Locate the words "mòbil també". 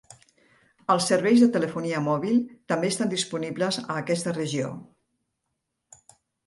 2.07-2.91